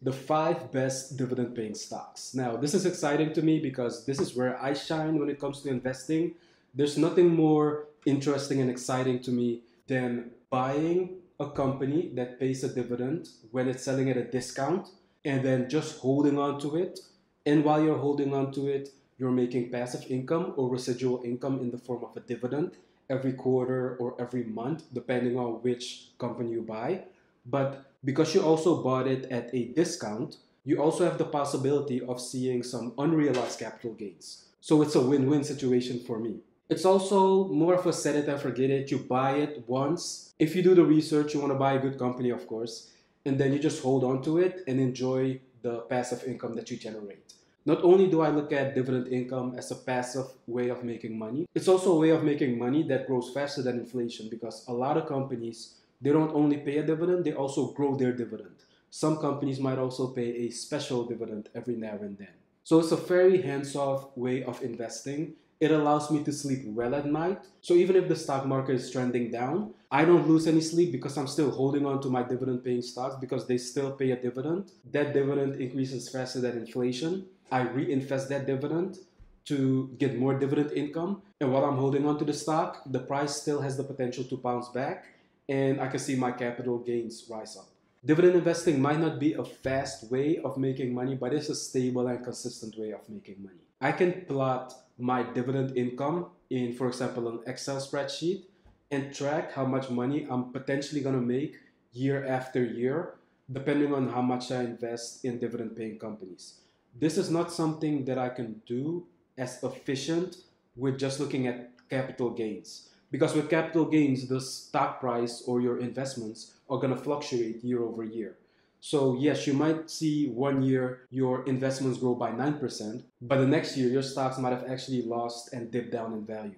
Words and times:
the 0.00 0.12
five 0.12 0.70
best 0.70 1.16
dividend 1.16 1.54
paying 1.54 1.74
stocks. 1.74 2.34
Now, 2.34 2.56
this 2.56 2.74
is 2.74 2.86
exciting 2.86 3.32
to 3.32 3.42
me 3.42 3.58
because 3.58 4.06
this 4.06 4.20
is 4.20 4.36
where 4.36 4.60
I 4.62 4.72
shine 4.72 5.18
when 5.18 5.28
it 5.28 5.40
comes 5.40 5.62
to 5.62 5.68
investing. 5.68 6.34
There's 6.74 6.96
nothing 6.96 7.34
more 7.34 7.86
interesting 8.06 8.60
and 8.60 8.70
exciting 8.70 9.20
to 9.20 9.30
me 9.30 9.62
than 9.88 10.30
buying 10.50 11.16
a 11.40 11.50
company 11.50 12.10
that 12.14 12.38
pays 12.38 12.62
a 12.64 12.68
dividend 12.68 13.28
when 13.50 13.68
it's 13.68 13.82
selling 13.82 14.10
at 14.10 14.16
a 14.16 14.24
discount 14.24 14.88
and 15.24 15.44
then 15.44 15.68
just 15.68 15.98
holding 15.98 16.38
on 16.38 16.60
to 16.60 16.76
it. 16.76 17.00
And 17.44 17.64
while 17.64 17.82
you're 17.82 17.98
holding 17.98 18.34
on 18.34 18.52
to 18.52 18.68
it, 18.68 18.90
you're 19.18 19.32
making 19.32 19.70
passive 19.70 20.04
income 20.08 20.54
or 20.56 20.68
residual 20.68 21.22
income 21.24 21.58
in 21.60 21.70
the 21.70 21.78
form 21.78 22.04
of 22.04 22.16
a 22.16 22.20
dividend 22.20 22.72
every 23.10 23.32
quarter 23.32 23.96
or 23.96 24.14
every 24.20 24.44
month, 24.44 24.84
depending 24.92 25.36
on 25.36 25.62
which 25.62 26.10
company 26.18 26.52
you 26.52 26.62
buy. 26.62 27.04
But 27.48 27.90
because 28.04 28.34
you 28.34 28.42
also 28.42 28.82
bought 28.82 29.06
it 29.06 29.24
at 29.30 29.54
a 29.54 29.64
discount, 29.66 30.36
you 30.64 30.82
also 30.82 31.04
have 31.04 31.18
the 31.18 31.24
possibility 31.24 32.00
of 32.00 32.20
seeing 32.20 32.62
some 32.62 32.92
unrealized 32.98 33.58
capital 33.58 33.94
gains. 33.94 34.44
So 34.60 34.82
it's 34.82 34.94
a 34.94 35.00
win 35.00 35.28
win 35.28 35.44
situation 35.44 36.00
for 36.00 36.18
me. 36.18 36.40
It's 36.68 36.84
also 36.84 37.48
more 37.48 37.74
of 37.74 37.86
a 37.86 37.92
set 37.92 38.16
it 38.16 38.28
and 38.28 38.38
forget 38.38 38.68
it. 38.68 38.90
You 38.90 38.98
buy 38.98 39.36
it 39.36 39.64
once. 39.66 40.34
If 40.38 40.54
you 40.54 40.62
do 40.62 40.74
the 40.74 40.84
research, 40.84 41.32
you 41.32 41.40
want 41.40 41.52
to 41.52 41.58
buy 41.58 41.72
a 41.72 41.78
good 41.78 41.98
company, 41.98 42.28
of 42.28 42.46
course, 42.46 42.90
and 43.24 43.38
then 43.38 43.54
you 43.54 43.58
just 43.58 43.82
hold 43.82 44.04
on 44.04 44.22
to 44.24 44.38
it 44.38 44.64
and 44.68 44.78
enjoy 44.78 45.40
the 45.62 45.80
passive 45.88 46.24
income 46.24 46.54
that 46.56 46.70
you 46.70 46.76
generate. 46.76 47.32
Not 47.64 47.82
only 47.82 48.08
do 48.08 48.20
I 48.20 48.28
look 48.28 48.52
at 48.52 48.74
dividend 48.74 49.08
income 49.08 49.54
as 49.56 49.70
a 49.70 49.74
passive 49.74 50.26
way 50.46 50.68
of 50.68 50.84
making 50.84 51.18
money, 51.18 51.46
it's 51.54 51.68
also 51.68 51.92
a 51.92 51.98
way 51.98 52.10
of 52.10 52.22
making 52.22 52.58
money 52.58 52.82
that 52.84 53.06
grows 53.06 53.30
faster 53.30 53.62
than 53.62 53.78
inflation 53.78 54.28
because 54.28 54.64
a 54.68 54.72
lot 54.72 54.96
of 54.96 55.06
companies 55.06 55.77
they 56.00 56.12
don't 56.12 56.34
only 56.34 56.58
pay 56.58 56.78
a 56.78 56.86
dividend, 56.86 57.24
they 57.24 57.32
also 57.32 57.72
grow 57.72 57.96
their 57.96 58.12
dividend. 58.12 58.54
Some 58.90 59.18
companies 59.18 59.60
might 59.60 59.78
also 59.78 60.08
pay 60.08 60.46
a 60.46 60.50
special 60.50 61.04
dividend 61.04 61.48
every 61.54 61.76
now 61.76 61.98
and 62.00 62.16
then. 62.16 62.34
So 62.64 62.78
it's 62.78 62.92
a 62.92 62.96
very 62.96 63.42
hands 63.42 63.74
off 63.76 64.16
way 64.16 64.44
of 64.44 64.62
investing. 64.62 65.34
It 65.60 65.72
allows 65.72 66.10
me 66.10 66.22
to 66.22 66.32
sleep 66.32 66.64
well 66.66 66.94
at 66.94 67.06
night. 67.06 67.40
So 67.60 67.74
even 67.74 67.96
if 67.96 68.08
the 68.08 68.16
stock 68.16 68.46
market 68.46 68.76
is 68.76 68.90
trending 68.90 69.30
down, 69.30 69.74
I 69.90 70.04
don't 70.04 70.28
lose 70.28 70.46
any 70.46 70.60
sleep 70.60 70.92
because 70.92 71.16
I'm 71.16 71.26
still 71.26 71.50
holding 71.50 71.84
on 71.84 72.00
to 72.02 72.08
my 72.08 72.22
dividend 72.22 72.64
paying 72.64 72.82
stocks 72.82 73.16
because 73.20 73.46
they 73.46 73.58
still 73.58 73.90
pay 73.92 74.12
a 74.12 74.16
dividend. 74.16 74.70
That 74.92 75.12
dividend 75.12 75.60
increases 75.60 76.08
faster 76.08 76.40
than 76.40 76.58
inflation. 76.58 77.26
I 77.50 77.62
reinvest 77.62 78.28
that 78.28 78.46
dividend 78.46 78.98
to 79.46 79.90
get 79.98 80.18
more 80.18 80.38
dividend 80.38 80.72
income. 80.72 81.22
And 81.40 81.52
while 81.52 81.64
I'm 81.64 81.78
holding 81.78 82.06
on 82.06 82.18
to 82.18 82.24
the 82.24 82.34
stock, 82.34 82.82
the 82.86 83.00
price 83.00 83.34
still 83.34 83.60
has 83.62 83.76
the 83.76 83.84
potential 83.84 84.24
to 84.24 84.36
bounce 84.36 84.68
back 84.68 85.06
and 85.48 85.80
I 85.80 85.88
can 85.88 85.98
see 85.98 86.16
my 86.16 86.32
capital 86.32 86.78
gains 86.78 87.24
rise 87.30 87.56
up. 87.56 87.68
Dividend 88.04 88.36
investing 88.36 88.80
might 88.80 89.00
not 89.00 89.18
be 89.18 89.32
a 89.32 89.44
fast 89.44 90.10
way 90.10 90.38
of 90.38 90.56
making 90.56 90.94
money, 90.94 91.14
but 91.16 91.32
it's 91.32 91.48
a 91.48 91.54
stable 91.54 92.06
and 92.06 92.22
consistent 92.22 92.78
way 92.78 92.92
of 92.92 93.08
making 93.08 93.42
money. 93.42 93.64
I 93.80 93.92
can 93.92 94.24
plot 94.26 94.74
my 94.98 95.22
dividend 95.22 95.76
income 95.76 96.26
in, 96.50 96.74
for 96.74 96.88
example, 96.88 97.28
an 97.28 97.40
Excel 97.46 97.78
spreadsheet 97.78 98.44
and 98.90 99.14
track 99.14 99.52
how 99.52 99.64
much 99.64 99.90
money 99.90 100.26
I'm 100.30 100.52
potentially 100.52 101.00
going 101.00 101.14
to 101.14 101.20
make 101.20 101.56
year 101.92 102.24
after 102.26 102.64
year, 102.64 103.14
depending 103.50 103.92
on 103.92 104.08
how 104.08 104.22
much 104.22 104.52
I 104.52 104.62
invest 104.62 105.24
in 105.24 105.38
dividend 105.38 105.76
paying 105.76 105.98
companies. 105.98 106.60
This 106.98 107.18
is 107.18 107.30
not 107.30 107.52
something 107.52 108.04
that 108.04 108.18
I 108.18 108.28
can 108.28 108.62
do 108.66 109.06
as 109.36 109.62
efficient 109.62 110.36
with 110.76 110.98
just 110.98 111.20
looking 111.20 111.46
at 111.46 111.70
capital 111.88 112.30
gains. 112.30 112.90
Because 113.10 113.34
with 113.34 113.48
capital 113.48 113.86
gains, 113.86 114.28
the 114.28 114.40
stock 114.40 115.00
price 115.00 115.42
or 115.46 115.60
your 115.60 115.78
investments 115.78 116.54
are 116.68 116.78
going 116.78 116.94
to 116.94 117.00
fluctuate 117.00 117.64
year 117.64 117.82
over 117.82 118.04
year. 118.04 118.36
So, 118.80 119.16
yes, 119.18 119.46
you 119.46 119.54
might 119.54 119.90
see 119.90 120.28
one 120.28 120.62
year 120.62 121.00
your 121.10 121.44
investments 121.46 121.98
grow 121.98 122.14
by 122.14 122.30
9%, 122.30 123.02
but 123.22 123.38
the 123.38 123.46
next 123.46 123.76
year 123.76 123.88
your 123.88 124.02
stocks 124.02 124.38
might 124.38 124.52
have 124.52 124.70
actually 124.70 125.02
lost 125.02 125.52
and 125.52 125.70
dipped 125.70 125.90
down 125.92 126.12
in 126.12 126.24
value. 126.24 126.54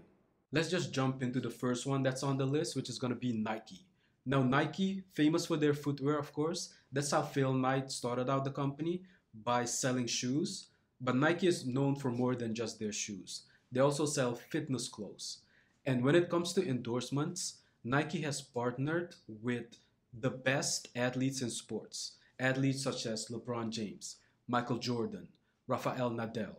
Let's 0.53 0.69
just 0.69 0.93
jump 0.93 1.23
into 1.23 1.41
the 1.41 1.51
first 1.51 1.87
one 1.87 2.03
that's 2.03 2.23
on 2.23 2.37
the 2.37 2.45
list, 2.45 2.77
which 2.77 2.91
is 2.91 2.99
going 2.99 3.13
to 3.13 3.19
be 3.19 3.33
Nike. 3.33 3.87
Now, 4.27 4.43
Nike, 4.43 5.05
famous 5.15 5.47
for 5.47 5.57
their 5.57 5.73
footwear, 5.73 6.19
of 6.19 6.33
course, 6.33 6.75
that's 6.93 7.13
how 7.13 7.23
Phil 7.23 7.55
Knight 7.55 7.91
started 7.91 8.29
out 8.29 8.45
the 8.45 8.51
company 8.51 9.03
by 9.33 9.65
selling 9.65 10.07
shoes. 10.07 10.67
But 11.01 11.17
Nike 11.17 11.47
is 11.47 11.67
known 11.67 11.97
for 11.97 12.11
more 12.11 12.35
than 12.35 12.55
just 12.55 12.79
their 12.79 12.93
shoes, 12.93 13.43
they 13.73 13.81
also 13.81 14.05
sell 14.05 14.35
fitness 14.35 14.89
clothes. 14.89 15.39
And 15.87 16.05
when 16.05 16.15
it 16.15 16.31
comes 16.31 16.53
to 16.55 16.67
endorsements, 16.67 17.59
Nike 17.83 18.21
has 18.23 18.43
partnered 18.43 19.15
with 19.27 19.79
the 20.13 20.31
best 20.31 20.89
athletes 20.95 21.41
in 21.43 21.51
sports. 21.51 22.13
Athletes 22.39 22.83
such 22.83 23.07
as 23.07 23.29
LeBron 23.29 23.71
James, 23.71 24.17
Michael 24.49 24.79
Jordan, 24.79 25.29
Rafael 25.67 26.11
Nadal, 26.11 26.57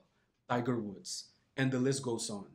Tiger 0.50 0.80
Woods, 0.80 1.30
and 1.58 1.72
the 1.72 1.80
list 1.80 2.04
goes 2.04 2.30
on. 2.30 2.48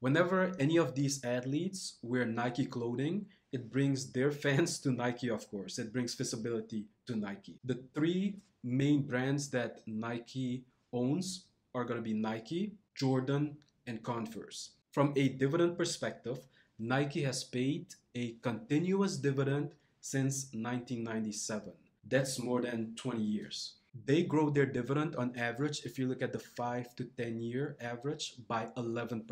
Whenever 0.00 0.52
any 0.58 0.76
of 0.78 0.94
these 0.94 1.24
athletes 1.24 1.98
wear 2.02 2.24
Nike 2.26 2.66
clothing, 2.66 3.26
it 3.52 3.70
brings 3.70 4.12
their 4.12 4.30
fans 4.44 4.78
to 4.80 4.90
Nike, 4.90 5.30
of 5.30 5.48
course. 5.48 5.78
It 5.78 5.92
brings 5.92 6.14
visibility 6.14 6.86
to 7.06 7.16
Nike. 7.16 7.58
The 7.64 7.82
three 7.94 8.36
main 8.62 9.02
brands 9.02 9.50
that 9.50 9.80
Nike 9.86 10.64
owns 10.92 11.44
are 11.74 11.84
going 11.84 11.98
to 11.98 12.02
be 12.02 12.14
Nike, 12.14 12.74
Jordan, 12.94 13.56
and 13.86 14.02
Converse. 14.02 14.70
From 14.92 15.14
a 15.16 15.30
dividend 15.30 15.78
perspective, 15.78 16.38
Nike 16.78 17.22
has 17.22 17.44
paid 17.44 17.94
a 18.14 18.36
continuous 18.42 19.16
dividend 19.16 19.72
since 20.02 20.52
1997. 20.52 21.72
That's 22.04 22.38
more 22.38 22.60
than 22.60 22.94
20 22.96 23.22
years. 23.22 23.76
They 24.04 24.22
grow 24.22 24.50
their 24.50 24.66
dividend 24.66 25.16
on 25.16 25.32
average, 25.34 25.80
if 25.86 25.98
you 25.98 26.08
look 26.08 26.20
at 26.20 26.32
the 26.32 26.38
5 26.38 26.94
to 26.96 27.04
10 27.16 27.40
year 27.40 27.76
average, 27.80 28.34
by 28.46 28.66
11%. 28.76 29.24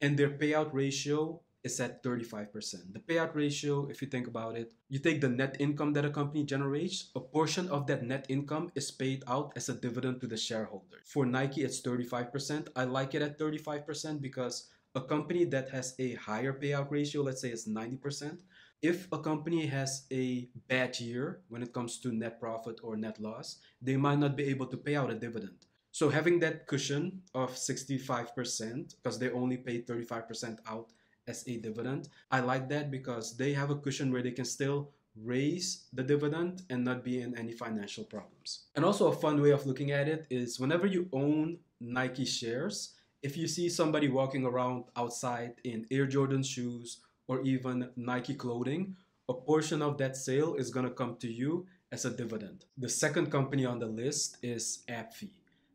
And 0.00 0.18
their 0.18 0.30
payout 0.30 0.74
ratio 0.74 1.40
is 1.62 1.78
at 1.78 2.02
35%. 2.02 2.92
The 2.92 2.98
payout 2.98 3.34
ratio, 3.34 3.86
if 3.86 4.02
you 4.02 4.08
think 4.08 4.26
about 4.26 4.56
it, 4.56 4.72
you 4.88 4.98
take 4.98 5.20
the 5.20 5.28
net 5.28 5.56
income 5.60 5.92
that 5.94 6.04
a 6.04 6.10
company 6.10 6.42
generates, 6.42 7.10
a 7.14 7.20
portion 7.20 7.68
of 7.68 7.86
that 7.86 8.02
net 8.02 8.26
income 8.28 8.70
is 8.74 8.90
paid 8.90 9.22
out 9.28 9.52
as 9.54 9.68
a 9.68 9.74
dividend 9.74 10.20
to 10.20 10.26
the 10.26 10.36
shareholder. 10.36 10.98
For 11.04 11.26
Nike, 11.26 11.62
it's 11.62 11.80
35%. 11.80 12.68
I 12.74 12.84
like 12.84 13.14
it 13.14 13.22
at 13.22 13.38
35% 13.38 14.20
because 14.20 14.70
a 14.96 15.00
company 15.02 15.44
that 15.44 15.68
has 15.68 15.94
a 15.98 16.14
higher 16.14 16.54
payout 16.54 16.90
ratio, 16.90 17.22
let's 17.22 17.42
say 17.42 17.50
it's 17.50 17.68
90%, 17.68 18.40
if 18.82 19.06
a 19.12 19.18
company 19.18 19.66
has 19.66 20.06
a 20.10 20.48
bad 20.68 20.98
year 20.98 21.40
when 21.48 21.62
it 21.62 21.72
comes 21.72 21.98
to 21.98 22.12
net 22.12 22.40
profit 22.40 22.80
or 22.82 22.96
net 22.96 23.20
loss, 23.20 23.58
they 23.80 23.96
might 23.96 24.18
not 24.18 24.36
be 24.36 24.44
able 24.44 24.66
to 24.66 24.76
pay 24.76 24.96
out 24.96 25.10
a 25.10 25.14
dividend. 25.14 25.66
So 25.92 26.08
having 26.08 26.40
that 26.40 26.66
cushion 26.66 27.22
of 27.34 27.50
65%, 27.52 28.96
because 28.96 29.18
they 29.18 29.30
only 29.30 29.58
pay 29.58 29.82
35% 29.82 30.58
out 30.66 30.92
as 31.26 31.46
a 31.46 31.58
dividend, 31.58 32.08
I 32.30 32.40
like 32.40 32.68
that 32.70 32.90
because 32.90 33.36
they 33.36 33.52
have 33.52 33.70
a 33.70 33.76
cushion 33.76 34.12
where 34.12 34.22
they 34.22 34.30
can 34.30 34.44
still 34.44 34.90
raise 35.22 35.86
the 35.92 36.02
dividend 36.02 36.62
and 36.68 36.84
not 36.84 37.02
be 37.02 37.22
in 37.22 37.36
any 37.38 37.52
financial 37.52 38.04
problems. 38.04 38.66
And 38.76 38.84
also 38.84 39.08
a 39.08 39.16
fun 39.16 39.40
way 39.40 39.50
of 39.50 39.66
looking 39.66 39.90
at 39.90 40.08
it 40.08 40.26
is 40.30 40.60
whenever 40.60 40.86
you 40.86 41.08
own 41.12 41.58
Nike 41.80 42.26
shares, 42.26 42.96
if 43.22 43.36
you 43.36 43.48
see 43.48 43.68
somebody 43.68 44.08
walking 44.08 44.44
around 44.44 44.84
outside 44.96 45.54
in 45.64 45.86
Air 45.90 46.06
Jordan 46.06 46.42
shoes 46.42 46.98
or 47.28 47.40
even 47.42 47.90
Nike 47.96 48.34
clothing, 48.34 48.96
a 49.28 49.34
portion 49.34 49.82
of 49.82 49.98
that 49.98 50.16
sale 50.16 50.54
is 50.54 50.70
going 50.70 50.86
to 50.86 50.92
come 50.92 51.16
to 51.16 51.30
you 51.30 51.66
as 51.90 52.04
a 52.04 52.10
dividend. 52.10 52.64
The 52.78 52.88
second 52.88 53.30
company 53.30 53.64
on 53.64 53.78
the 53.78 53.86
list 53.86 54.38
is 54.42 54.84
AbbVie. 54.88 55.30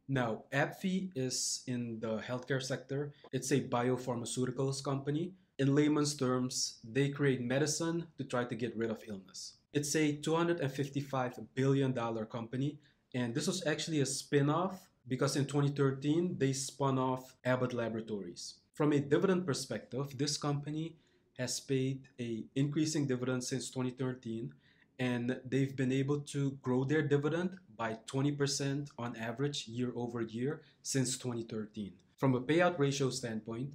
Now, 0.07 0.44
AbbVie 0.53 1.12
is 1.16 1.62
in 1.68 2.00
the 2.00 2.18
healthcare 2.19 2.62
sector. 2.62 3.13
It's 3.31 3.52
a 3.52 3.62
biopharmaceuticals 3.62 4.84
company. 4.84 5.34
In 5.58 5.75
layman's 5.75 6.16
terms, 6.16 6.79
they 6.84 7.09
create 7.09 7.41
medicine 7.41 8.08
to 8.18 8.23
try 8.23 8.44
to 8.46 8.56
get 8.56 8.75
rid 8.75 8.90
of 8.90 9.03
illness. 9.08 9.53
It's 9.73 9.96
a 9.96 10.18
$255 10.18 11.46
billion 11.56 11.94
company, 12.25 12.78
and 13.13 13.34
this 13.34 13.47
was 13.47 13.66
actually 13.66 14.02
a 14.02 14.06
spin 14.06 14.49
off 14.49 14.91
because 15.07 15.35
in 15.35 15.45
2013 15.45 16.37
they 16.37 16.53
spun 16.53 16.97
off 16.97 17.35
Abbott 17.43 17.73
Laboratories. 17.73 18.55
From 18.73 18.93
a 18.93 18.99
dividend 18.99 19.45
perspective, 19.45 20.17
this 20.17 20.37
company 20.37 20.95
has 21.37 21.59
paid 21.59 22.07
a 22.19 22.43
increasing 22.55 23.07
dividend 23.07 23.43
since 23.43 23.69
2013 23.69 24.53
and 24.99 25.39
they've 25.45 25.75
been 25.75 25.91
able 25.91 26.19
to 26.19 26.51
grow 26.61 26.83
their 26.83 27.01
dividend 27.01 27.57
by 27.75 27.97
20% 28.05 28.89
on 28.99 29.15
average 29.15 29.67
year 29.67 29.91
over 29.95 30.21
year 30.21 30.61
since 30.83 31.17
2013. 31.17 31.93
From 32.17 32.35
a 32.35 32.41
payout 32.41 32.77
ratio 32.77 33.09
standpoint, 33.09 33.71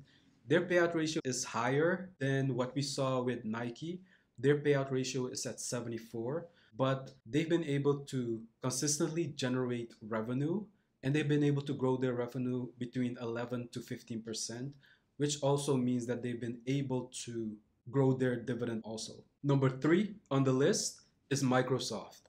their 0.47 0.63
payout 0.63 0.95
ratio 0.95 1.21
is 1.25 1.43
higher 1.43 2.11
than 2.21 2.55
what 2.55 2.75
we 2.77 2.83
saw 2.83 3.21
with 3.21 3.45
Nike. 3.45 4.01
Their 4.39 4.59
payout 4.59 4.93
ratio 4.93 5.27
is 5.27 5.45
at 5.47 5.59
74, 5.59 6.47
but 6.79 7.11
they've 7.27 7.49
been 7.49 7.65
able 7.65 7.99
to 8.15 8.41
consistently 8.63 9.27
generate 9.35 9.95
revenue 10.01 10.65
and 11.07 11.15
they've 11.15 11.31
been 11.31 11.45
able 11.47 11.63
to 11.63 11.75
grow 11.75 11.97
their 11.97 12.15
revenue 12.15 12.67
between 12.83 13.17
11 13.23 13.71
to 13.71 13.81
15 13.81 14.23
percent 14.27 14.75
which 15.17 15.41
also 15.41 15.79
means 15.79 16.05
that 16.11 16.23
they've 16.23 16.41
been 16.43 16.59
able 16.67 17.07
to 17.25 17.57
grow 17.91 18.13
their 18.13 18.35
dividend 18.35 18.83
also 18.85 19.23
number 19.43 19.71
three 19.71 20.17
on 20.31 20.43
the 20.43 20.53
list 20.53 21.03
is 21.31 21.43
microsoft 21.43 22.27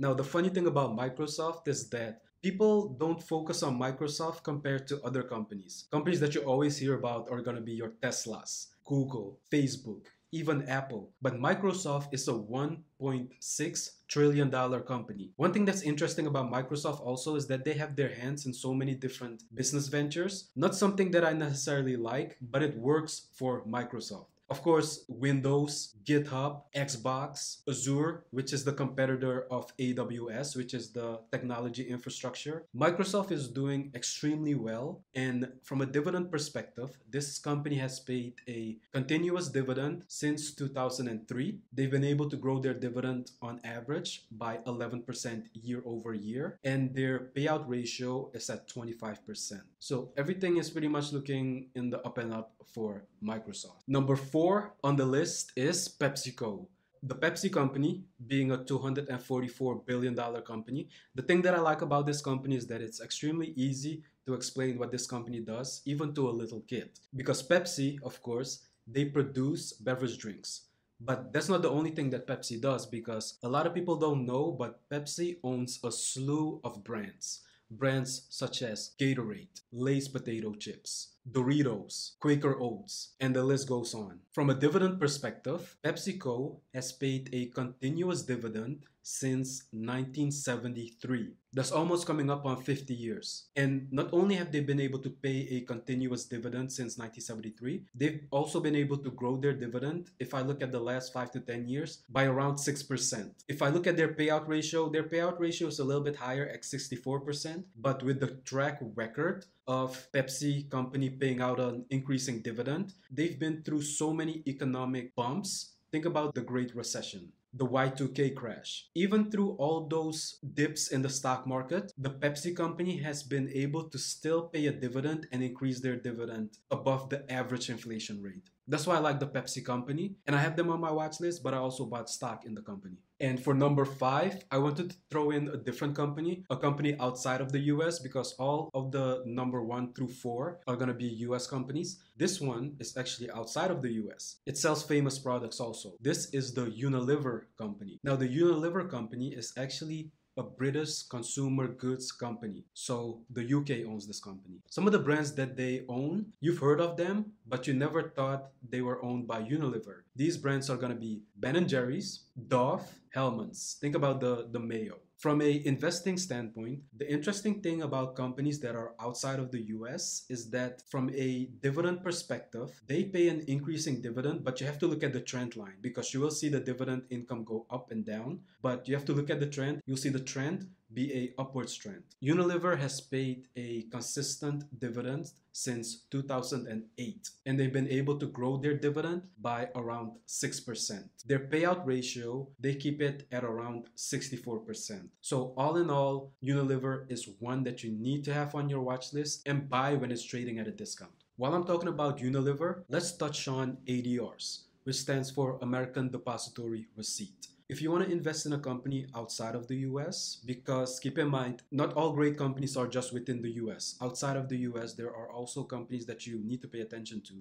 Now, 0.00 0.14
the 0.14 0.24
funny 0.24 0.48
thing 0.48 0.66
about 0.66 0.96
Microsoft 0.96 1.68
is 1.68 1.90
that 1.90 2.22
people 2.40 2.88
don't 2.96 3.22
focus 3.22 3.62
on 3.62 3.78
Microsoft 3.78 4.42
compared 4.42 4.88
to 4.88 5.02
other 5.04 5.22
companies. 5.22 5.84
Companies 5.92 6.20
that 6.20 6.34
you 6.34 6.40
always 6.40 6.78
hear 6.78 6.94
about 6.94 7.28
are 7.30 7.42
going 7.42 7.56
to 7.56 7.60
be 7.60 7.72
your 7.72 7.92
Teslas, 8.02 8.68
Google, 8.86 9.38
Facebook, 9.52 10.08
even 10.32 10.68
Apple. 10.68 11.10
But 11.22 11.34
Microsoft 11.34 12.08
is 12.12 12.28
a 12.28 12.32
1.6 12.32 13.90
trillion 14.08 14.50
dollar 14.50 14.80
company. 14.80 15.30
One 15.36 15.52
thing 15.52 15.64
that's 15.64 15.82
interesting 15.82 16.26
about 16.26 16.52
Microsoft 16.52 17.00
also 17.00 17.36
is 17.36 17.46
that 17.48 17.64
they 17.64 17.74
have 17.74 17.96
their 17.96 18.14
hands 18.14 18.46
in 18.46 18.52
so 18.52 18.74
many 18.74 18.94
different 18.94 19.44
business 19.54 19.88
ventures. 19.88 20.50
Not 20.56 20.74
something 20.74 21.10
that 21.12 21.24
I 21.24 21.32
necessarily 21.32 21.96
like, 21.96 22.36
but 22.40 22.62
it 22.62 22.76
works 22.78 23.28
for 23.32 23.64
Microsoft. 23.66 24.26
Of 24.50 24.62
course, 24.62 25.04
Windows, 25.06 25.94
GitHub, 26.04 26.62
Xbox, 26.74 27.58
Azure, 27.68 28.24
which 28.32 28.52
is 28.52 28.64
the 28.64 28.72
competitor 28.72 29.46
of 29.48 29.70
AWS, 29.76 30.56
which 30.56 30.74
is 30.74 30.90
the 30.90 31.20
technology 31.30 31.84
infrastructure. 31.88 32.64
Microsoft 32.74 33.30
is 33.30 33.46
doing 33.46 33.92
extremely 33.94 34.56
well. 34.56 35.04
And 35.14 35.52
from 35.62 35.82
a 35.82 35.86
dividend 35.86 36.32
perspective, 36.32 36.98
this 37.08 37.38
company 37.38 37.76
has 37.76 38.00
paid 38.00 38.34
a 38.48 38.76
continuous 38.92 39.48
dividend 39.48 40.04
since 40.08 40.52
2003. 40.56 41.58
They've 41.72 41.90
been 41.90 42.02
able 42.02 42.28
to 42.28 42.36
grow 42.36 42.58
their 42.58 42.74
dividend 42.74 43.30
on 43.40 43.60
average 43.62 44.24
by 44.32 44.56
11% 44.66 45.44
year 45.52 45.80
over 45.86 46.12
year. 46.12 46.58
And 46.64 46.92
their 46.92 47.30
payout 47.36 47.68
ratio 47.68 48.32
is 48.34 48.50
at 48.50 48.68
25%. 48.68 49.60
So 49.78 50.10
everything 50.16 50.56
is 50.56 50.70
pretty 50.70 50.88
much 50.88 51.12
looking 51.12 51.68
in 51.76 51.90
the 51.90 52.00
up 52.04 52.18
and 52.18 52.32
up 52.34 52.52
for 52.74 53.02
Microsoft. 53.22 53.82
Number 53.86 54.16
four 54.16 54.39
on 54.82 54.96
the 54.96 55.04
list 55.04 55.52
is 55.56 55.88
PepsiCo. 55.88 56.66
The 57.02 57.14
Pepsi 57.14 57.50
company, 57.52 58.04
being 58.26 58.52
a 58.52 58.58
$244 58.58 59.86
billion 59.86 60.14
company, 60.42 60.88
the 61.14 61.22
thing 61.22 61.42
that 61.42 61.54
I 61.54 61.60
like 61.60 61.82
about 61.82 62.06
this 62.06 62.20
company 62.20 62.56
is 62.56 62.66
that 62.68 62.80
it's 62.80 63.00
extremely 63.00 63.52
easy 63.56 64.02
to 64.26 64.34
explain 64.34 64.78
what 64.78 64.92
this 64.92 65.06
company 65.06 65.40
does, 65.40 65.82
even 65.84 66.14
to 66.14 66.28
a 66.28 66.38
little 66.40 66.60
kid. 66.60 66.90
Because 67.14 67.46
Pepsi, 67.46 67.98
of 68.02 68.22
course, 68.22 68.66
they 68.86 69.04
produce 69.06 69.72
beverage 69.72 70.18
drinks. 70.18 70.62
But 71.00 71.32
that's 71.32 71.48
not 71.48 71.62
the 71.62 71.70
only 71.70 71.90
thing 71.90 72.10
that 72.10 72.26
Pepsi 72.26 72.60
does 72.60 72.86
because 72.86 73.38
a 73.42 73.48
lot 73.48 73.66
of 73.66 73.74
people 73.74 73.96
don't 73.96 74.26
know, 74.26 74.52
but 74.52 74.80
Pepsi 74.90 75.38
owns 75.42 75.80
a 75.82 75.90
slew 75.90 76.60
of 76.62 76.84
brands. 76.84 77.40
Brands 77.70 78.26
such 78.28 78.62
as 78.62 78.92
Gatorade, 78.98 79.62
Lay's 79.72 80.08
potato 80.08 80.52
chips, 80.54 81.14
Doritos, 81.28 82.18
Quaker 82.20 82.56
Oats, 82.60 83.14
and 83.20 83.34
the 83.34 83.44
list 83.44 83.68
goes 83.68 83.94
on. 83.94 84.20
From 84.32 84.50
a 84.50 84.54
dividend 84.54 84.98
perspective, 84.98 85.76
PepsiCo 85.84 86.60
has 86.72 86.92
paid 86.92 87.28
a 87.32 87.46
continuous 87.46 88.22
dividend 88.22 88.84
since 89.02 89.64
1973. 89.72 91.32
That's 91.52 91.72
almost 91.72 92.06
coming 92.06 92.30
up 92.30 92.46
on 92.46 92.62
50 92.62 92.94
years. 92.94 93.48
And 93.56 93.88
not 93.90 94.08
only 94.12 94.36
have 94.36 94.52
they 94.52 94.60
been 94.60 94.78
able 94.78 95.00
to 95.00 95.10
pay 95.10 95.48
a 95.50 95.62
continuous 95.62 96.24
dividend 96.24 96.70
since 96.70 96.96
1973, 96.96 97.86
they've 97.94 98.22
also 98.30 98.60
been 98.60 98.76
able 98.76 98.98
to 98.98 99.10
grow 99.10 99.36
their 99.36 99.52
dividend, 99.52 100.10
if 100.20 100.32
I 100.32 100.42
look 100.42 100.62
at 100.62 100.70
the 100.70 100.78
last 100.78 101.12
5 101.12 101.32
to 101.32 101.40
10 101.40 101.66
years, 101.66 102.04
by 102.08 102.24
around 102.24 102.56
6%. 102.56 103.30
If 103.48 103.62
I 103.62 103.68
look 103.68 103.86
at 103.86 103.96
their 103.96 104.14
payout 104.14 104.46
ratio, 104.46 104.88
their 104.88 105.04
payout 105.04 105.40
ratio 105.40 105.68
is 105.68 105.80
a 105.80 105.84
little 105.84 106.04
bit 106.04 106.16
higher 106.16 106.46
at 106.46 106.62
64%, 106.62 107.64
but 107.76 108.02
with 108.02 108.20
the 108.20 108.38
track 108.44 108.78
record 108.94 109.46
of 109.66 110.06
Pepsi 110.12 110.70
company 110.70 111.10
paying 111.10 111.40
out 111.40 111.58
an 111.58 111.84
increasing 111.90 112.42
dividend, 112.42 112.94
they've 113.10 113.38
been 113.38 113.62
through 113.62 113.82
so 113.82 114.12
many 114.12 114.42
economic 114.46 115.14
bumps. 115.16 115.74
Think 115.90 116.04
about 116.04 116.34
the 116.34 116.42
Great 116.42 116.74
Recession 116.76 117.32
the 117.52 117.66
Y2K 117.66 118.34
crash. 118.34 118.86
Even 118.94 119.30
through 119.30 119.52
all 119.52 119.88
those 119.88 120.38
dips 120.54 120.88
in 120.88 121.02
the 121.02 121.08
stock 121.08 121.46
market, 121.46 121.92
the 121.98 122.10
Pepsi 122.10 122.54
company 122.54 122.98
has 122.98 123.22
been 123.22 123.50
able 123.52 123.88
to 123.90 123.98
still 123.98 124.48
pay 124.48 124.66
a 124.66 124.72
dividend 124.72 125.26
and 125.32 125.42
increase 125.42 125.80
their 125.80 125.96
dividend 125.96 126.58
above 126.70 127.08
the 127.10 127.30
average 127.30 127.68
inflation 127.68 128.22
rate. 128.22 128.50
That's 128.70 128.86
why 128.86 128.94
I 128.96 129.00
like 129.00 129.18
the 129.18 129.26
Pepsi 129.26 129.64
company 129.64 130.14
and 130.26 130.36
I 130.36 130.38
have 130.38 130.54
them 130.54 130.70
on 130.70 130.80
my 130.80 130.92
watch 130.92 131.18
list, 131.18 131.42
but 131.42 131.54
I 131.54 131.56
also 131.56 131.86
bought 131.86 132.08
stock 132.08 132.44
in 132.46 132.54
the 132.54 132.62
company. 132.62 132.98
And 133.18 133.42
for 133.42 133.52
number 133.52 133.84
five, 133.84 134.44
I 134.50 134.58
wanted 134.58 134.90
to 134.90 134.96
throw 135.10 135.30
in 135.32 135.48
a 135.48 135.56
different 135.56 135.96
company, 135.96 136.44
a 136.48 136.56
company 136.56 136.96
outside 137.00 137.40
of 137.40 137.50
the 137.50 137.58
US, 137.74 137.98
because 137.98 138.32
all 138.38 138.70
of 138.72 138.92
the 138.92 139.24
number 139.26 139.60
one 139.62 139.92
through 139.92 140.08
four 140.08 140.60
are 140.68 140.76
going 140.76 140.88
to 140.88 140.94
be 140.94 141.08
US 141.28 141.48
companies. 141.48 141.98
This 142.16 142.40
one 142.40 142.76
is 142.78 142.96
actually 142.96 143.28
outside 143.32 143.72
of 143.72 143.82
the 143.82 143.92
US. 144.04 144.36
It 144.46 144.56
sells 144.56 144.84
famous 144.84 145.18
products 145.18 145.58
also. 145.58 145.96
This 146.00 146.32
is 146.32 146.54
the 146.54 146.66
Unilever 146.66 147.46
company. 147.58 147.98
Now, 148.04 148.14
the 148.14 148.28
Unilever 148.28 148.88
company 148.88 149.34
is 149.34 149.52
actually 149.58 150.12
a 150.40 150.42
British 150.42 151.02
consumer 151.02 151.68
goods 151.68 152.10
company. 152.10 152.64
So 152.72 153.20
the 153.28 153.44
UK 153.58 153.86
owns 153.86 154.06
this 154.06 154.20
company. 154.20 154.56
Some 154.70 154.86
of 154.86 154.92
the 154.92 154.98
brands 154.98 155.34
that 155.34 155.54
they 155.54 155.84
own, 155.86 156.32
you've 156.40 156.58
heard 156.58 156.80
of 156.80 156.96
them, 156.96 157.16
but 157.46 157.66
you 157.66 157.74
never 157.74 158.02
thought 158.02 158.48
they 158.66 158.80
were 158.80 159.04
owned 159.04 159.28
by 159.28 159.42
Unilever. 159.42 159.96
These 160.16 160.38
brands 160.38 160.70
are 160.70 160.78
going 160.78 160.92
to 160.92 160.98
be 160.98 161.20
Ben 161.36 161.68
& 161.68 161.68
Jerry's, 161.68 162.24
Dove, 162.48 162.88
Hellmann's. 163.14 163.76
Think 163.82 163.94
about 163.94 164.20
the, 164.20 164.48
the 164.50 164.58
mayo. 164.58 164.96
From 165.20 165.42
a 165.42 165.62
investing 165.66 166.16
standpoint, 166.16 166.80
the 166.96 167.06
interesting 167.06 167.60
thing 167.60 167.82
about 167.82 168.16
companies 168.16 168.58
that 168.60 168.74
are 168.74 168.94
outside 168.98 169.38
of 169.38 169.50
the 169.50 169.60
US 169.76 170.24
is 170.30 170.48
that 170.48 170.80
from 170.88 171.10
a 171.10 171.50
dividend 171.60 172.02
perspective, 172.02 172.80
they 172.86 173.04
pay 173.04 173.28
an 173.28 173.44
increasing 173.46 174.00
dividend, 174.00 174.44
but 174.44 174.62
you 174.62 174.66
have 174.66 174.78
to 174.78 174.86
look 174.86 175.02
at 175.02 175.12
the 175.12 175.20
trend 175.20 175.56
line 175.56 175.76
because 175.82 176.14
you 176.14 176.20
will 176.20 176.30
see 176.30 176.48
the 176.48 176.58
dividend 176.58 177.02
income 177.10 177.44
go 177.44 177.66
up 177.68 177.90
and 177.90 178.06
down, 178.06 178.40
but 178.62 178.88
you 178.88 178.94
have 178.94 179.04
to 179.04 179.12
look 179.12 179.28
at 179.28 179.40
the 179.40 179.46
trend. 179.46 179.82
You'll 179.84 179.98
see 179.98 180.08
the 180.08 180.24
trend 180.24 180.70
be 180.92 181.12
a 181.12 181.40
upward 181.40 181.68
trend. 181.68 182.02
Unilever 182.22 182.78
has 182.78 183.00
paid 183.00 183.46
a 183.56 183.82
consistent 183.90 184.64
dividend 184.78 185.30
since 185.52 186.02
2008 186.10 187.30
and 187.46 187.58
they've 187.58 187.72
been 187.72 187.88
able 187.88 188.16
to 188.18 188.26
grow 188.26 188.56
their 188.56 188.76
dividend 188.76 189.22
by 189.40 189.68
around 189.74 190.12
6%. 190.26 191.08
Their 191.26 191.40
payout 191.40 191.86
ratio, 191.86 192.48
they 192.58 192.74
keep 192.74 193.00
it 193.00 193.26
at 193.32 193.44
around 193.44 193.88
64%. 193.96 195.08
So 195.20 195.52
all 195.56 195.76
in 195.76 195.90
all, 195.90 196.32
Unilever 196.42 197.10
is 197.10 197.28
one 197.38 197.62
that 197.64 197.82
you 197.82 197.92
need 197.92 198.24
to 198.24 198.34
have 198.34 198.54
on 198.54 198.68
your 198.68 198.80
watch 198.80 199.12
list 199.12 199.42
and 199.46 199.68
buy 199.68 199.94
when 199.94 200.10
it's 200.10 200.24
trading 200.24 200.58
at 200.58 200.68
a 200.68 200.72
discount. 200.72 201.12
While 201.36 201.54
I'm 201.54 201.64
talking 201.64 201.88
about 201.88 202.18
Unilever, 202.18 202.82
let's 202.88 203.12
touch 203.12 203.48
on 203.48 203.78
ADRs, 203.86 204.64
which 204.84 204.96
stands 204.96 205.30
for 205.30 205.58
American 205.62 206.10
Depository 206.10 206.86
Receipt 206.96 207.49
if 207.70 207.80
you 207.80 207.92
want 207.92 208.04
to 208.04 208.10
invest 208.10 208.46
in 208.46 208.52
a 208.52 208.58
company 208.58 209.06
outside 209.14 209.54
of 209.54 209.68
the 209.68 209.76
US, 209.90 210.40
because 210.44 210.98
keep 210.98 211.18
in 211.18 211.28
mind, 211.28 211.62
not 211.70 211.92
all 211.92 212.12
great 212.12 212.36
companies 212.36 212.76
are 212.76 212.88
just 212.88 213.12
within 213.14 213.40
the 213.40 213.52
US. 213.62 213.94
Outside 214.02 214.36
of 214.36 214.48
the 214.48 214.58
US, 214.70 214.94
there 214.94 215.14
are 215.14 215.30
also 215.30 215.62
companies 215.62 216.04
that 216.06 216.26
you 216.26 216.40
need 216.42 216.62
to 216.62 216.68
pay 216.68 216.80
attention 216.80 217.20
to. 217.28 217.34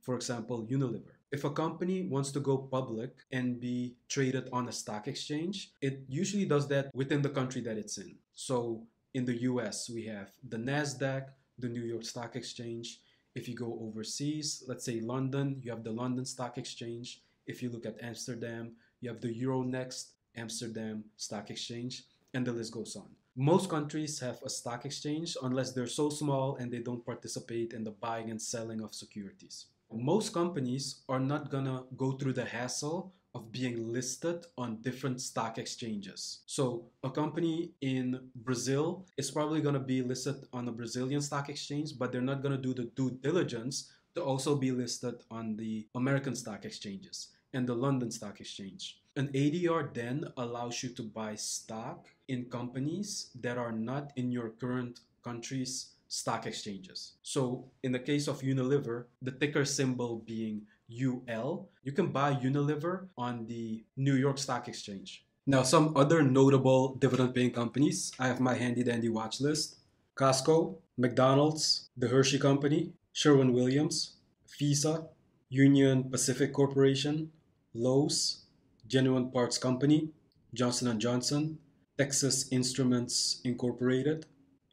For 0.00 0.14
example, 0.14 0.64
Unilever. 0.70 1.14
If 1.32 1.42
a 1.42 1.50
company 1.50 2.02
wants 2.02 2.30
to 2.32 2.40
go 2.40 2.58
public 2.58 3.10
and 3.32 3.58
be 3.58 3.96
traded 4.08 4.48
on 4.52 4.68
a 4.68 4.72
stock 4.72 5.08
exchange, 5.08 5.72
it 5.80 6.04
usually 6.08 6.44
does 6.44 6.68
that 6.68 6.94
within 6.94 7.20
the 7.20 7.30
country 7.30 7.60
that 7.62 7.76
it's 7.76 7.98
in. 7.98 8.14
So 8.34 8.86
in 9.14 9.24
the 9.24 9.42
US, 9.50 9.90
we 9.90 10.04
have 10.06 10.30
the 10.48 10.58
NASDAQ, 10.58 11.24
the 11.58 11.68
New 11.68 11.82
York 11.82 12.04
Stock 12.04 12.36
Exchange. 12.36 13.00
If 13.34 13.48
you 13.48 13.56
go 13.56 13.78
overseas, 13.82 14.62
let's 14.68 14.84
say 14.84 15.00
London, 15.00 15.58
you 15.60 15.72
have 15.72 15.82
the 15.82 15.90
London 15.90 16.24
Stock 16.24 16.56
Exchange. 16.56 17.22
If 17.46 17.62
you 17.62 17.70
look 17.70 17.86
at 17.86 17.96
Amsterdam, 18.00 18.76
you 19.02 19.10
have 19.10 19.20
the 19.20 19.34
Euronext 19.34 20.12
Amsterdam 20.36 21.04
Stock 21.16 21.50
Exchange, 21.50 22.04
and 22.32 22.46
the 22.46 22.52
list 22.52 22.72
goes 22.72 22.96
on. 22.96 23.08
Most 23.36 23.68
countries 23.68 24.20
have 24.20 24.40
a 24.42 24.48
stock 24.48 24.84
exchange 24.84 25.36
unless 25.42 25.72
they're 25.72 25.86
so 25.86 26.08
small 26.08 26.56
and 26.56 26.70
they 26.70 26.78
don't 26.78 27.04
participate 27.04 27.72
in 27.72 27.82
the 27.84 27.90
buying 27.90 28.30
and 28.30 28.40
selling 28.40 28.80
of 28.80 28.94
securities. 28.94 29.66
Most 29.92 30.32
companies 30.32 31.02
are 31.08 31.20
not 31.20 31.50
gonna 31.50 31.84
go 31.96 32.12
through 32.12 32.34
the 32.34 32.44
hassle 32.44 33.12
of 33.34 33.50
being 33.50 33.92
listed 33.92 34.44
on 34.58 34.82
different 34.82 35.20
stock 35.20 35.58
exchanges. 35.58 36.40
So, 36.46 36.84
a 37.02 37.10
company 37.10 37.72
in 37.80 38.20
Brazil 38.36 39.06
is 39.16 39.30
probably 39.30 39.62
to 39.62 39.78
be 39.78 40.02
listed 40.02 40.36
on 40.52 40.68
a 40.68 40.72
Brazilian 40.72 41.22
stock 41.22 41.48
exchange, 41.48 41.98
but 41.98 42.12
they're 42.12 42.20
not 42.20 42.42
to 42.42 42.58
do 42.58 42.74
the 42.74 42.84
due 42.94 43.10
diligence 43.10 43.90
to 44.14 44.22
also 44.22 44.54
be 44.54 44.70
listed 44.70 45.14
on 45.30 45.56
the 45.56 45.86
American 45.94 46.34
stock 46.34 46.66
exchanges 46.66 47.28
and 47.52 47.66
the 47.66 47.74
London 47.74 48.10
Stock 48.10 48.40
Exchange. 48.40 49.00
An 49.16 49.28
ADR 49.28 49.92
then 49.92 50.24
allows 50.36 50.82
you 50.82 50.88
to 50.90 51.02
buy 51.02 51.34
stock 51.34 52.08
in 52.28 52.46
companies 52.46 53.30
that 53.40 53.58
are 53.58 53.72
not 53.72 54.12
in 54.16 54.32
your 54.32 54.50
current 54.50 55.00
country's 55.22 55.92
stock 56.08 56.46
exchanges. 56.46 57.14
So, 57.22 57.64
in 57.82 57.92
the 57.92 57.98
case 57.98 58.28
of 58.28 58.40
Unilever, 58.40 59.04
the 59.20 59.32
ticker 59.32 59.64
symbol 59.64 60.22
being 60.26 60.62
UL, 60.92 61.68
you 61.82 61.92
can 61.92 62.08
buy 62.08 62.34
Unilever 62.34 63.08
on 63.16 63.46
the 63.46 63.84
New 63.96 64.14
York 64.14 64.38
Stock 64.38 64.68
Exchange. 64.68 65.24
Now, 65.46 65.62
some 65.62 65.96
other 65.96 66.22
notable 66.22 66.94
dividend 66.96 67.34
paying 67.34 67.50
companies 67.50 68.12
I 68.18 68.28
have 68.28 68.40
my 68.40 68.54
handy 68.54 68.84
dandy 68.84 69.08
watch 69.08 69.40
list 69.40 69.76
Costco, 70.14 70.76
McDonald's, 70.98 71.88
the 71.96 72.08
Hershey 72.08 72.38
Company, 72.38 72.92
Sherwin 73.12 73.52
Williams, 73.52 74.16
Visa, 74.58 75.08
Union 75.48 76.04
Pacific 76.10 76.52
Corporation, 76.52 77.32
Lowe's, 77.74 78.44
Genuine 78.86 79.30
Parts 79.30 79.58
Company, 79.58 80.10
Johnson 80.52 80.98
& 80.98 81.00
Johnson, 81.00 81.58
Texas 81.96 82.48
Instruments 82.50 83.40
Incorporated, 83.44 84.26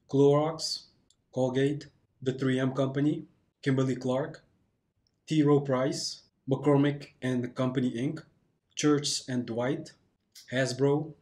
Clorox, 0.09 0.83
Colgate, 1.33 1.87
the 2.21 2.33
3M 2.33 2.75
Company, 2.75 3.25
Kimberly 3.61 3.95
Clark, 3.95 4.43
T. 5.27 5.43
Rowe 5.43 5.61
Price, 5.61 6.23
McCormick 6.49 7.09
and 7.21 7.53
Company 7.55 7.91
Inc., 7.91 8.23
Church 8.75 9.21
and 9.27 9.45
Dwight, 9.45 9.93
Hasbro, 10.51 11.13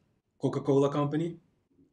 Coca-Cola 0.41 0.91
Company, 0.91 1.38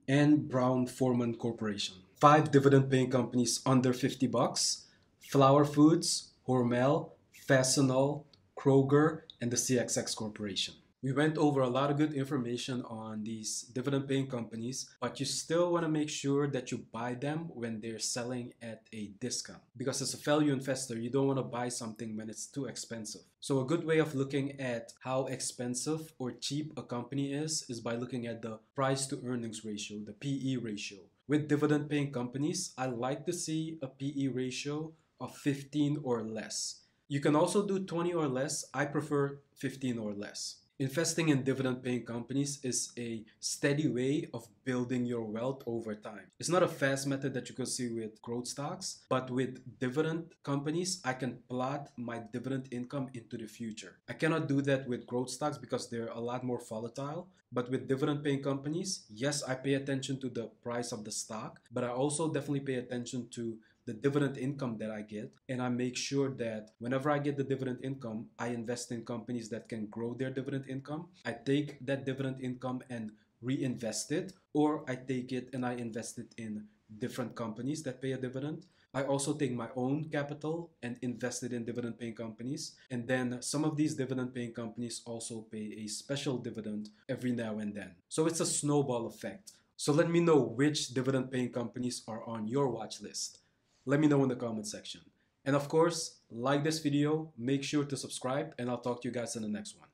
and 0.07 0.49
Brown 0.49 0.87
Forman 0.87 1.35
Corporation. 1.35 1.97
Five 2.21 2.51
dividend 2.51 2.91
paying 2.91 3.11
companies 3.11 3.61
under 3.67 3.93
50 3.93 4.27
bucks, 4.29 4.87
Flower 5.21 5.65
Foods, 5.65 6.31
Hormel, 6.47 7.11
Fastenal, 7.49 8.25
Kroger, 8.57 9.23
and 9.45 9.53
the 9.53 9.57
CSX 9.59 10.17
Corporation. 10.17 10.73
We 11.03 11.13
went 11.13 11.37
over 11.37 11.61
a 11.61 11.69
lot 11.69 11.91
of 11.91 11.99
good 11.99 12.15
information 12.15 12.81
on 12.89 13.25
these 13.25 13.61
dividend 13.75 14.09
paying 14.09 14.27
companies, 14.27 14.89
but 15.03 15.21
you 15.21 15.27
still 15.27 15.71
want 15.71 15.85
to 15.85 15.91
make 15.91 16.09
sure 16.09 16.47
that 16.49 16.73
you 16.73 16.87
buy 16.93 17.13
them 17.13 17.51
when 17.53 17.79
they're 17.79 17.99
selling 17.99 18.55
at 18.63 18.85
a 18.95 19.11
discount. 19.21 19.61
Because 19.77 20.01
as 20.01 20.15
a 20.15 20.17
value 20.17 20.51
investor, 20.51 20.99
you 20.99 21.11
don't 21.11 21.27
want 21.27 21.39
to 21.41 21.43
buy 21.59 21.69
something 21.69 22.17
when 22.17 22.31
it's 22.31 22.47
too 22.47 22.65
expensive. 22.65 23.21
So, 23.41 23.61
a 23.61 23.67
good 23.67 23.85
way 23.85 23.99
of 23.99 24.15
looking 24.15 24.59
at 24.59 24.95
how 25.01 25.27
expensive 25.27 26.15
or 26.19 26.33
cheap 26.33 26.73
a 26.79 26.83
company 26.83 27.35
is 27.35 27.67
is 27.69 27.83
by 27.83 27.97
looking 27.97 28.27
at 28.27 28.41
the 28.41 28.61
price 28.75 29.07
to 29.09 29.21
earnings 29.27 29.63
ratio, 29.63 29.99
the 29.99 30.15
PE 30.15 30.57
ratio. 30.57 31.01
With 31.29 31.49
dividend 31.49 31.91
paying 31.91 32.13
companies, 32.13 32.73
I 32.79 32.87
like 32.87 33.27
to 33.27 33.35
see 33.35 33.79
a 33.83 33.89
PE 33.89 34.29
ratio 34.29 34.95
of 35.21 35.37
15 35.37 36.01
or 36.03 36.23
less. 36.23 36.84
You 37.07 37.21
can 37.21 37.37
also 37.37 37.67
do 37.67 37.85
20 37.85 38.15
or 38.15 38.29
less. 38.29 38.65
I 38.73 38.87
prefer 38.87 39.41
15 39.57 39.99
or 39.99 40.15
less. 40.15 40.57
Investing 40.79 41.29
in 41.29 41.45
dividend 41.45 41.85
paying 41.85 42.05
companies 42.05 42.59
is 42.65 42.93
a 42.99 43.25
steady 43.39 43.87
way 43.89 44.29
of 44.35 44.49
building 44.65 45.05
your 45.07 45.23
wealth 45.23 45.63
over 45.67 45.95
time. 45.95 46.33
It's 46.41 46.49
not 46.49 46.65
a 46.65 46.69
fast 46.69 47.07
method 47.07 47.33
that 47.35 47.49
you 47.49 47.55
can 47.55 47.67
see 47.67 47.89
with 47.91 48.21
growth 48.23 48.49
stocks, 48.49 49.05
but 49.09 49.31
with 49.31 49.79
dividend 49.79 50.33
companies, 50.43 51.01
I 51.05 51.13
can 51.13 51.39
plot 51.49 51.91
my 51.97 52.23
dividend 52.33 52.69
income 52.73 53.09
into 53.15 53.37
the 53.37 53.47
future. 53.47 53.99
I 54.09 54.15
cannot 54.15 54.49
do 54.49 54.63
that 54.63 54.89
with 54.89 55.07
growth 55.07 55.31
stocks 55.31 55.59
because 55.59 55.89
they're 55.89 56.09
a 56.09 56.19
lot 56.19 56.43
more 56.43 56.61
volatile. 56.69 57.29
But 57.53 57.71
with 57.71 57.87
dividend 57.87 58.25
paying 58.25 58.43
companies, 58.43 59.05
yes, 59.09 59.45
I 59.45 59.55
pay 59.55 59.75
attention 59.75 60.19
to 60.21 60.29
the 60.29 60.51
price 60.61 60.91
of 60.91 61.05
the 61.05 61.13
stock, 61.13 61.61
but 61.71 61.85
I 61.85 61.89
also 61.91 62.33
definitely 62.33 62.67
pay 62.67 62.75
attention 62.75 63.29
to 63.31 63.59
the 63.87 63.93
dividend 63.93 64.37
income 64.37 64.77
that 64.79 64.91
I 64.91 65.03
get. 65.03 65.33
And 65.49 65.61
I 65.63 65.69
make 65.69 65.97
sure 65.97 66.31
that 66.37 66.71
whenever 66.79 67.11
I 67.11 67.19
get 67.19 67.37
the 67.37 67.45
dividend 67.45 67.85
income, 67.85 68.27
I 68.39 68.49
invest 68.49 68.93
in 68.93 69.05
companies 69.05 69.49
that 69.51 69.69
can 69.69 69.87
grow 69.87 70.15
their 70.15 70.31
dividend 70.31 70.67
income. 70.69 71.09
I 71.25 71.33
take 71.33 71.85
that 71.87 72.05
dividend 72.05 72.41
income 72.41 72.83
and 72.91 73.13
reinvest 73.43 74.13
it, 74.13 74.33
or 74.55 74.85
I 74.89 74.97
take 74.97 75.33
it 75.33 75.51
and 75.53 75.67
I 75.67 75.75
invest 75.75 76.19
it 76.19 76.35
in 76.39 76.65
different 76.99 77.35
companies 77.35 77.83
that 77.83 78.01
pay 78.01 78.13
a 78.13 78.17
dividend. 78.17 78.67
I 78.95 79.03
also 79.03 79.35
take 79.35 79.53
my 79.53 79.69
own 79.75 80.09
capital 80.09 80.71
and 80.81 80.97
invest 81.03 81.43
it 81.43 81.53
in 81.53 81.65
dividend 81.65 81.99
paying 81.99 82.15
companies. 82.15 82.77
And 82.91 83.09
then 83.09 83.43
some 83.43 83.65
of 83.65 83.77
these 83.77 83.95
dividend 83.95 84.33
paying 84.33 84.53
companies 84.53 85.03
also 85.05 85.43
pay 85.51 85.75
a 85.83 85.89
special 85.89 86.39
dividend 86.39 86.91
every 87.09 87.33
now 87.33 87.59
and 87.59 87.75
then. 87.75 87.97
So 88.09 88.27
it's 88.27 88.39
a 88.39 88.47
snowball 88.47 89.07
effect. 89.07 89.53
So 89.77 89.93
let 89.93 90.09
me 90.09 90.21
know 90.21 90.39
which 90.39 90.95
dividend 90.95 91.33
paying 91.33 91.51
companies 91.51 92.05
are 92.07 92.23
on 92.25 92.47
your 92.47 92.69
watch 92.69 93.01
list 93.03 93.41
let 93.87 94.01
me 94.01 94.07
know 94.07 94.23
in 94.23 94.29
the 94.29 94.37
comment 94.37 94.67
section. 94.67 95.01
And 95.45 95.55
of 95.55 95.69
course, 95.69 96.21
like 96.31 96.65
this 96.65 96.79
video, 96.79 97.33
make 97.37 97.63
sure 97.63 97.85
to 97.85 97.97
subscribe, 97.97 98.55
and 98.59 98.71
I'll 98.71 98.79
talk 98.79 99.03
to 99.03 99.09
you 99.09 99.15
guys 99.15 99.37
in 99.37 99.43
the 99.43 99.49
next 99.49 99.79
one. 99.79 99.89